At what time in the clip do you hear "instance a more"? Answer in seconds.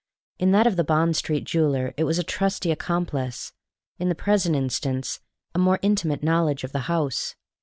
4.55-5.77